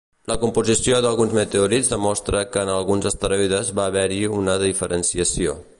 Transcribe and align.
La 0.29 0.35
composició 0.43 1.01
d'alguns 1.05 1.35
meteorits 1.39 1.91
demostra 1.91 2.43
que 2.55 2.65
en 2.65 2.73
alguns 2.77 3.09
asteroides 3.11 3.73
va 3.81 3.87
haver-hi 3.91 4.23
una 4.41 4.61
diferenciació. 4.71 5.59